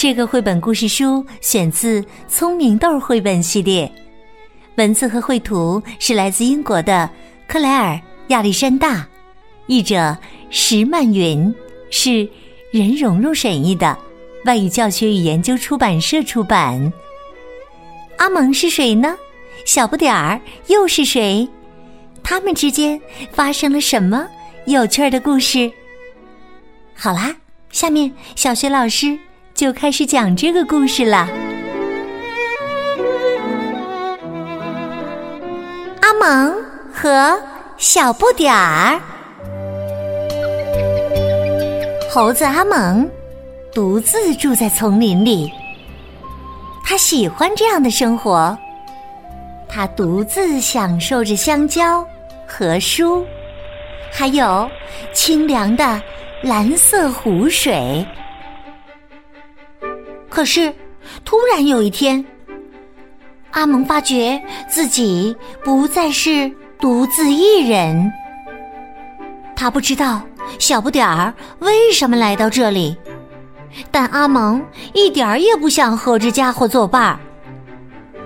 [0.00, 3.92] 这个绘本故事书选自《聪明豆》绘本系列。
[4.76, 7.10] 文字和绘图是来自英国的
[7.46, 7.96] 克莱尔·
[8.28, 9.06] 亚历山大，
[9.66, 10.16] 译者
[10.48, 11.54] 石曼云，
[11.90, 12.26] 是
[12.72, 13.94] 任蓉蓉审译的，
[14.46, 16.90] 外语教学与研究出版社出版。
[18.16, 19.14] 阿蒙是谁呢？
[19.66, 21.46] 小不点儿又是谁？
[22.22, 22.98] 他们之间
[23.32, 24.26] 发生了什么
[24.64, 25.70] 有趣的故事？
[26.94, 27.36] 好啦，
[27.70, 29.18] 下面小学老师
[29.60, 31.28] 就开始讲这个故事了。
[36.00, 36.56] 阿蒙
[36.90, 37.38] 和
[37.76, 38.98] 小不点儿，
[42.10, 43.06] 猴子阿蒙
[43.74, 45.52] 独自住在丛林里。
[46.82, 48.56] 他喜欢这样的生活，
[49.68, 52.02] 他独自享受着香蕉
[52.46, 53.26] 和书，
[54.10, 54.66] 还有
[55.12, 56.00] 清凉的
[56.40, 58.02] 蓝色湖水。
[60.30, 60.72] 可是，
[61.24, 62.24] 突然有一天。
[63.50, 68.10] 阿蒙发觉自己不再是独自一人。
[69.56, 70.22] 他不知道
[70.58, 72.96] 小不点儿为什么来到这里，
[73.90, 74.64] 但阿蒙
[74.94, 77.18] 一点儿也不想和这家伙作伴儿。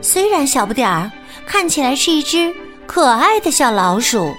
[0.03, 1.11] 虽然小不点儿
[1.47, 2.55] 看起来是一只
[2.87, 4.31] 可爱的小老鼠，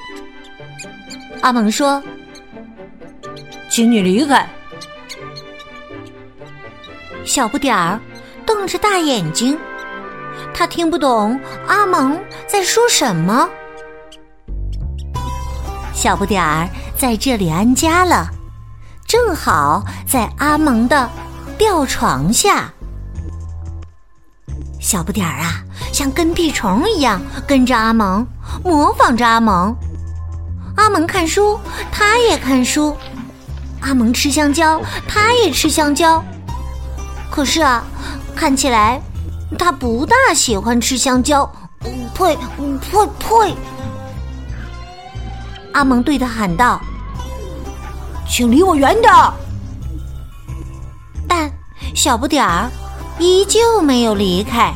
[1.41, 2.01] 阿蒙说
[3.69, 4.47] ：“请你离开。”
[7.25, 7.99] 小不点儿
[8.45, 9.57] 瞪着大眼睛。
[10.53, 13.49] 他听不懂阿蒙在说什么。
[15.93, 18.29] 小不点儿在这里安家了，
[19.07, 21.09] 正好在阿蒙的
[21.57, 22.71] 吊床下。
[24.79, 28.25] 小不点儿啊，像跟屁虫一样跟着阿蒙，
[28.63, 29.75] 模仿着阿蒙。
[30.77, 31.59] 阿蒙看书，
[31.91, 32.95] 他也看书；
[33.81, 36.23] 阿蒙吃香蕉，他也吃香蕉。
[37.35, 37.83] 可是啊，
[38.33, 39.01] 看起来。
[39.59, 41.49] 他不大喜欢吃香蕉，
[42.15, 43.55] 呸呸呸！
[45.71, 46.81] 阿蒙对他喊道
[48.27, 49.13] ：“请离我远点！”
[51.29, 51.49] 但
[51.93, 52.69] 小不点儿
[53.19, 54.73] 依旧没有离开。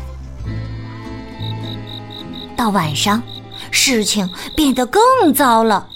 [2.56, 3.22] 到晚上，
[3.72, 5.88] 事情变得更糟了。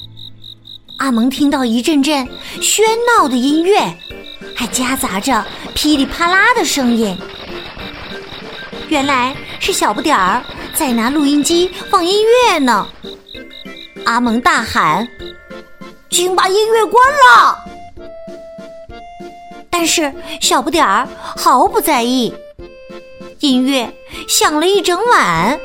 [0.98, 2.28] 阿蒙听到一阵阵
[2.60, 2.82] 喧
[3.18, 3.98] 闹的音乐，
[4.56, 5.44] 还夹杂着
[5.74, 7.18] 噼里啪啦的声音。
[8.90, 10.44] 原来是小不点儿
[10.74, 12.88] 在拿录音机放音乐呢。
[14.06, 15.08] 阿蒙大喊
[16.10, 17.58] ：“请把音乐关了！”
[19.72, 22.34] 但是小不点儿毫不在意。
[23.40, 23.92] 音乐
[24.28, 25.60] 响了一整晚。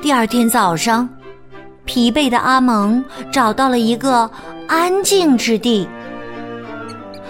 [0.00, 1.08] 第二天早上，
[1.92, 4.30] 疲惫的阿蒙找到了一个
[4.66, 5.86] 安静之地。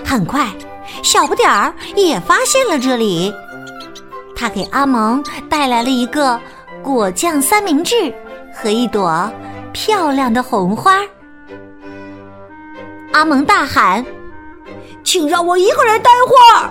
[0.05, 0.47] 很快，
[1.03, 3.35] 小不点儿也发现了这里。
[4.37, 5.21] 他给阿蒙
[5.51, 6.39] 带来了一个
[6.81, 8.15] 果酱三明治
[8.55, 9.29] 和一朵
[9.73, 11.01] 漂亮的红花。
[13.13, 14.07] 阿蒙大喊
[15.03, 16.71] ：“请让我一个人待会儿。”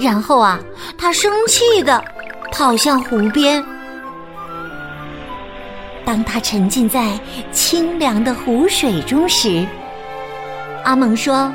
[0.00, 0.58] 然后啊，
[0.96, 2.02] 他生气的
[2.50, 3.62] 跑向湖边。
[6.06, 7.18] 当他沉浸在
[7.50, 9.66] 清凉的湖水中时，
[10.84, 11.52] 阿蒙说：“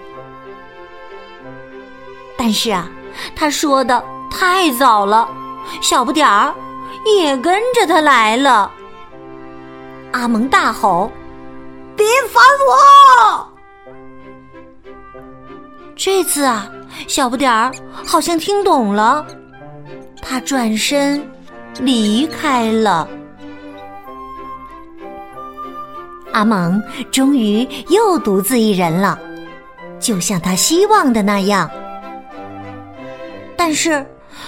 [2.37, 2.87] 但是啊，
[3.35, 5.27] 他说的太早了，
[5.81, 6.53] 小不点儿
[7.17, 8.71] 也跟着他来了。
[10.11, 11.11] 阿蒙大吼
[11.97, 13.49] ：“别烦我！”
[15.97, 16.69] 这次啊，
[17.07, 17.71] 小不点儿
[18.05, 19.25] 好像听懂了，
[20.27, 21.23] 他转身
[21.79, 23.07] 离开了。
[26.33, 26.81] 阿蒙
[27.11, 29.17] 终于又独自一人了，
[29.99, 31.69] 就像他希望的那样。
[33.55, 34.05] 但是，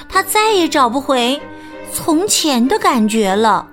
[0.09, 1.39] 他再也找不回
[1.94, 3.65] 从前的感觉了。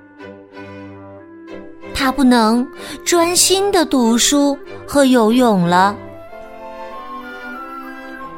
[1.93, 2.65] 他不能
[3.03, 5.95] 专心的读书和游泳了。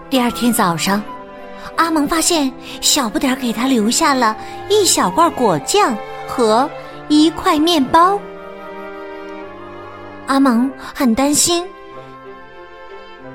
[0.10, 1.04] 第二天早上，
[1.76, 4.36] 阿蒙发现小不点儿给他留下了
[4.70, 5.96] 一小罐果酱
[6.28, 6.70] 和
[7.08, 8.20] 一块面包。
[10.28, 11.66] 阿蒙很担心，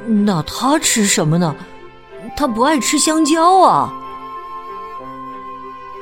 [0.07, 1.55] 那他吃什么呢？
[2.37, 3.93] 他不爱吃香蕉啊。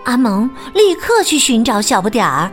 [0.04, 2.50] 阿蒙立刻去寻找小不点儿，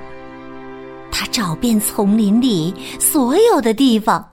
[1.11, 4.29] 他找遍丛林里所有的地方，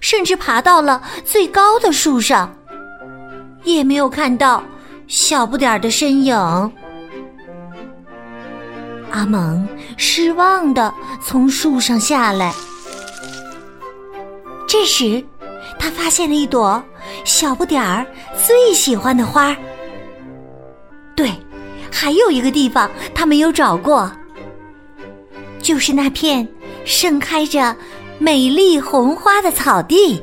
[0.00, 2.54] 甚至爬到了最高的树上，
[3.64, 4.62] 也没有看到
[5.06, 6.34] 小不点儿的身影。
[9.10, 9.66] 阿蒙
[9.96, 10.92] 失望的
[11.22, 12.52] 从树上下来，
[14.66, 15.24] 这时
[15.78, 16.82] 他发现了一朵
[17.24, 18.04] 小不点儿
[18.44, 19.56] 最喜欢的花。
[21.14, 21.32] 对。
[21.96, 24.10] 还有一个地方他没有找过，
[25.62, 26.46] 就是那片
[26.84, 27.74] 盛开着
[28.18, 30.20] 美丽红花的草地。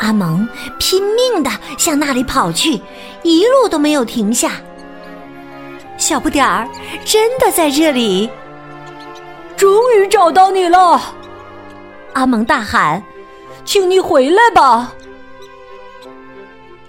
[0.00, 0.46] 阿蒙
[0.78, 2.80] 拼命的向那里跑去，
[3.22, 4.52] 一路都没有停下。
[5.96, 6.68] 小不点儿
[7.04, 8.28] 真的在这里，
[9.56, 11.00] 终于找到你了！
[12.14, 13.00] 阿蒙大喊
[13.64, 14.92] ：“请你回来吧！”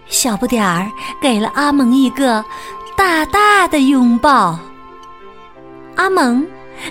[0.09, 0.91] 小不点儿
[1.21, 2.43] 给了阿蒙一个。
[2.93, 4.59] 大大的拥抱，
[5.95, 6.45] 阿蒙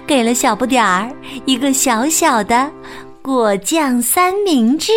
[0.09, 1.09] 给了小不点儿
[1.45, 2.69] 一个小小的
[3.23, 4.93] 果酱三明治，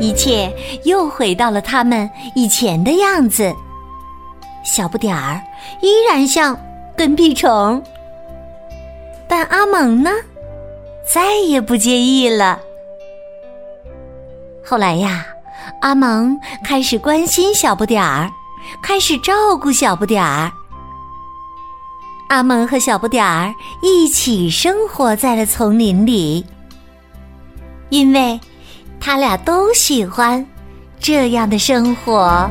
[0.00, 0.52] 一切
[0.84, 3.54] 又回到了他们以前的样子。
[4.64, 5.40] 小不点儿
[5.80, 6.58] 依然像
[6.96, 7.82] 跟屁虫，
[9.28, 10.10] 但阿蒙呢，
[11.12, 12.60] 再也不介意了。
[14.64, 15.26] 后来呀。
[15.80, 18.28] 阿蒙开始关心小不点儿，
[18.82, 20.50] 开始照顾小不点儿。
[22.30, 26.44] 阿蒙和小不点儿一起生活在了丛林里，
[27.90, 28.40] 因为
[29.00, 30.44] 他俩都喜欢
[31.00, 32.50] 这样的生活。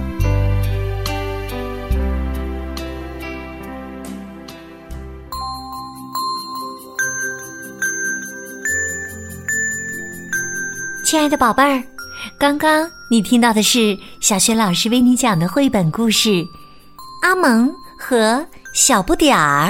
[11.03, 11.83] 亲爱的宝贝儿。
[12.39, 16.29] 刚刚你听到的是小学老师为你讲的绘本故事
[17.23, 19.69] 《阿蒙和小不点儿》。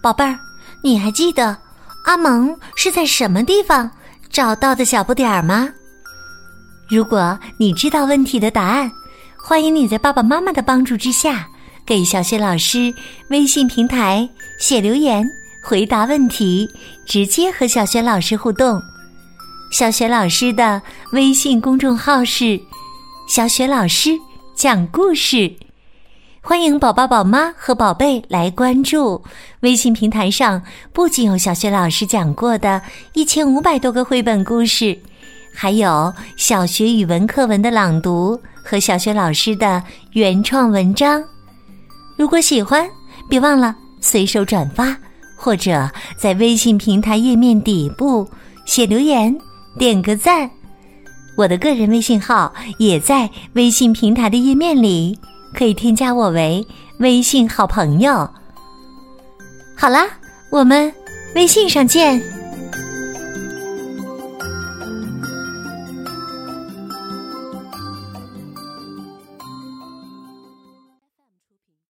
[0.00, 0.38] 宝贝儿，
[0.82, 1.56] 你还记得
[2.04, 3.90] 阿蒙是在什么地方
[4.34, 5.68] 找到的小不点儿吗？
[6.88, 8.90] 如果你知道问题的答案，
[9.38, 11.46] 欢迎你在爸爸妈妈的帮助之下，
[11.86, 12.92] 给小雪老师
[13.28, 14.28] 微信平台
[14.58, 15.24] 写留言，
[15.62, 16.68] 回答问题，
[17.06, 18.82] 直接和小雪老师互动。
[19.70, 20.82] 小雪老师的
[21.12, 22.60] 微信公众号是
[23.30, 24.10] “小雪老师
[24.56, 25.54] 讲故事”，
[26.46, 29.24] 欢迎宝宝、宝妈和宝贝来关注。
[29.60, 30.62] 微信平台上
[30.92, 32.82] 不仅有小雪老师讲过的
[33.14, 34.98] 一千五百多个绘本故事，
[35.54, 39.82] 还有小学语文课文的朗读和小雪老师的
[40.12, 41.24] 原创文章。
[42.14, 42.86] 如果喜欢，
[43.26, 44.94] 别忘了随手转发，
[45.34, 48.28] 或者在微信平台页面底部
[48.66, 49.34] 写留言。
[49.78, 50.50] 点个赞，
[51.38, 55.18] 我的个人微信号也在微信平台的页面里，
[55.54, 56.66] 可以添加我为
[56.98, 58.28] 微信好朋友。
[59.74, 60.06] 好啦，
[60.50, 60.92] 我们
[61.34, 62.22] 微信上见。